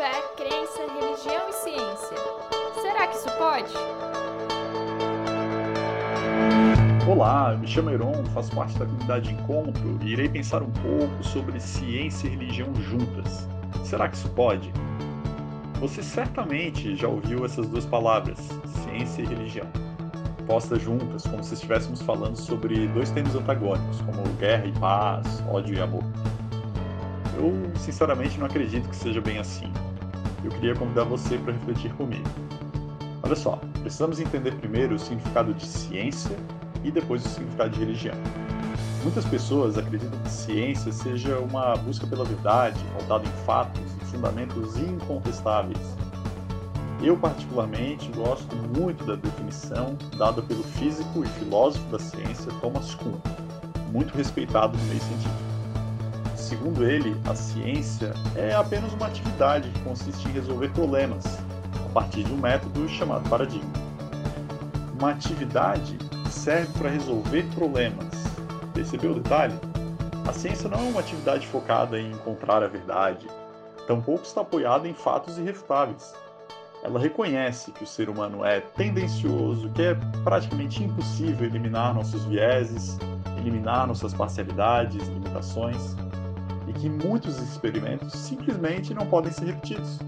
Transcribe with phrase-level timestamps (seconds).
[0.00, 2.16] Fé, crença, religião e ciência.
[2.80, 3.70] Será que isso pode?
[7.06, 11.60] Olá, me chamo Heron, faço parte da comunidade Encontro e irei pensar um pouco sobre
[11.60, 13.46] ciência e religião juntas.
[13.84, 14.72] Será que isso pode?
[15.80, 18.38] Você certamente já ouviu essas duas palavras,
[18.82, 19.66] ciência e religião,
[20.46, 25.76] postas juntas, como se estivéssemos falando sobre dois temas antagônicos, como guerra e paz, ódio
[25.76, 26.04] e amor.
[27.36, 29.70] Eu, sinceramente, não acredito que seja bem assim.
[30.42, 32.28] Eu queria convidar você para refletir comigo.
[33.22, 36.36] Olha só, precisamos entender primeiro o significado de ciência
[36.82, 38.16] e depois o significado de religião.
[39.02, 44.76] Muitas pessoas acreditam que ciência seja uma busca pela verdade, pautada em fatos e fundamentos
[44.78, 45.96] incontestáveis.
[47.02, 53.18] Eu, particularmente, gosto muito da definição dada pelo físico e filósofo da ciência Thomas Kuhn,
[53.90, 55.49] muito respeitado no meio científico.
[56.50, 61.24] Segundo ele, a ciência é apenas uma atividade que consiste em resolver problemas
[61.86, 63.70] a partir de um método chamado paradigma.
[64.98, 65.96] Uma atividade
[66.28, 68.04] serve para resolver problemas.
[68.74, 69.54] Percebeu o detalhe?
[70.26, 73.28] A ciência não é uma atividade focada em encontrar a verdade,
[73.86, 76.12] tampouco está apoiada em fatos irrefutáveis.
[76.82, 82.98] Ela reconhece que o ser humano é tendencioso, que é praticamente impossível eliminar nossos vieses,
[83.38, 85.94] eliminar nossas parcialidades, limitações
[86.66, 89.98] e que muitos experimentos simplesmente não podem ser repetidos.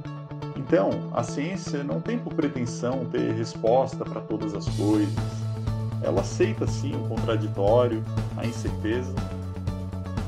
[0.56, 5.12] Então, a ciência não tem por pretensão ter resposta para todas as coisas.
[6.03, 8.03] Ela aceita sim o contraditório,
[8.36, 9.14] a incerteza.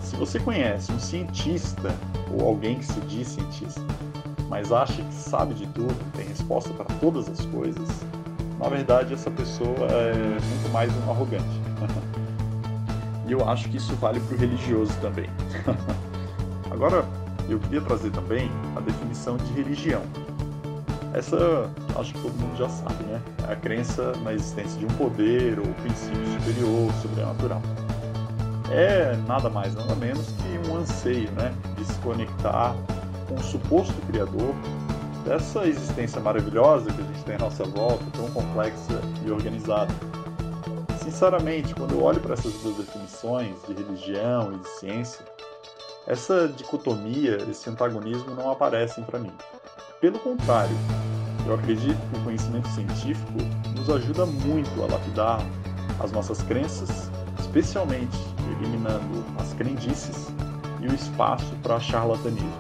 [0.03, 1.94] Se você conhece um cientista
[2.33, 3.81] ou alguém que se diz cientista,
[4.48, 7.88] mas acha que sabe de tudo, tem resposta para todas as coisas,
[8.59, 11.61] na verdade essa pessoa é muito mais um arrogante.
[13.27, 15.28] e eu acho que isso vale para o religioso também.
[16.75, 17.05] Agora,
[17.48, 20.03] eu queria trazer também a definição de religião.
[21.14, 23.22] Essa, acho que todo mundo já sabe, né?
[23.48, 27.62] É a crença na existência de um poder ou princípio superior, sobrenatural.
[28.72, 31.54] É nada mais, nada menos que um anseio, né?
[31.78, 32.75] De se conectar
[33.28, 34.53] com o suposto criador
[35.25, 39.94] dessa existência maravilhosa que a gente tem à nossa volta, tão complexa e organizada.
[40.99, 45.25] Sinceramente, quando eu olho para essas duas definições de religião e de ciência,
[46.06, 49.32] essa dicotomia, esse antagonismo não aparecem para mim.
[50.00, 50.76] Pelo contrário,
[51.47, 53.32] eu acredito que o conhecimento científico
[53.75, 55.41] nos ajuda muito a lapidar
[56.00, 58.16] as nossas crenças, especialmente
[58.59, 60.28] eliminando as crendices
[60.81, 62.53] e o espaço para charlatanismo.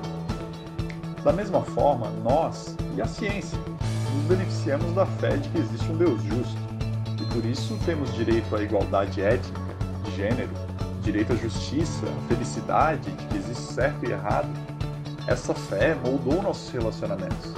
[1.22, 3.58] Da mesma forma, nós e a ciência
[4.14, 6.56] nos beneficiamos da fé de que existe um Deus justo
[7.20, 9.60] e por isso temos direito à igualdade étnica,
[10.04, 10.50] de gênero,
[11.04, 14.48] direito à justiça, à felicidade, de que existe certo e errado,
[15.28, 17.52] essa fé moldou nossos relacionamentos,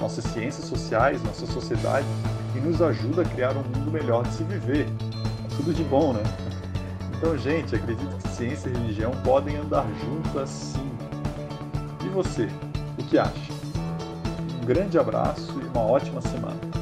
[0.00, 2.06] nossas ciências sociais, nossa sociedade
[2.54, 4.86] e nos ajuda a criar um mundo melhor de se viver.
[4.86, 6.22] É tudo de bom, né?
[7.16, 10.90] Então, gente, acredito que ciência e religião podem andar juntas sim.
[12.04, 12.48] E você,
[12.98, 13.52] o que acha?
[14.62, 16.77] Um grande abraço e uma ótima semana.